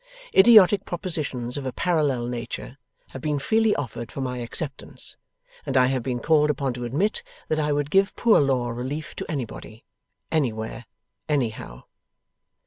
[0.35, 5.15] Idiotic propositions of a parallel nature have been freely offered for my acceptance,
[5.63, 9.15] and I have been called upon to admit that I would give Poor Law relief
[9.17, 9.85] to anybody,
[10.31, 10.85] anywhere,
[11.29, 11.83] anyhow.